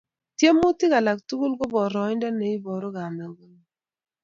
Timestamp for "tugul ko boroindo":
1.27-2.27